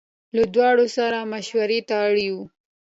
له 0.35 0.43
دواړو 0.53 0.85
سره 0.95 1.17
یې 1.21 1.29
مشوړې 1.31 1.79
ته 1.87 1.95
اړ 2.05 2.15
یو. 2.27 2.39